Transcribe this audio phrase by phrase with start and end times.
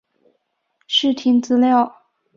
[0.87, 1.95] 视听资料